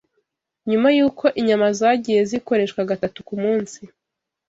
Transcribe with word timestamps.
nyuma 0.69 0.87
y’uko 0.97 1.25
inyama 1.39 1.67
zagiye 1.79 2.21
zikoreshwa 2.29 2.81
gatatu 2.91 3.19
ku 3.27 3.35
munsi. 3.43 3.79